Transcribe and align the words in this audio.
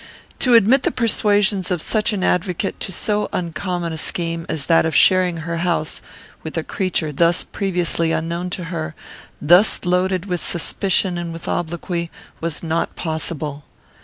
To 0.39 0.55
admit 0.55 0.81
the 0.81 0.89
persuasions 0.89 1.69
of 1.69 1.79
such 1.79 2.11
an 2.11 2.23
advocate 2.23 2.79
to 2.79 2.91
so 2.91 3.29
uncommon 3.31 3.93
a 3.93 3.99
scheme 3.99 4.47
as 4.49 4.65
that 4.65 4.83
of 4.83 4.95
sharing 4.95 5.37
her 5.45 5.57
house 5.57 6.01
with 6.41 6.57
a 6.57 6.63
creature 6.63 7.11
thus 7.11 7.43
previously 7.43 8.11
unknown 8.11 8.49
to 8.57 8.63
her, 8.73 8.95
thus 9.39 9.81
loaded 9.85 10.25
with 10.25 10.43
suspicion 10.43 11.19
and 11.19 11.31
with 11.31 11.47
obloquy, 11.47 12.09
was 12.39 12.63
not 12.63 12.95
possible. 12.95 13.63